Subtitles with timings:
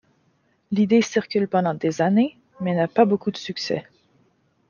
[0.71, 3.85] L'idée circule pendant des années, mais n'a pas beaucoup de succès.